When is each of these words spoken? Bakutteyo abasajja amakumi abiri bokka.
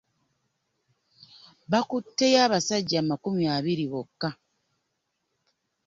Bakutteyo 1.71 2.37
abasajja 2.45 2.95
amakumi 3.03 3.43
abiri 3.55 3.85
bokka. 3.91 4.29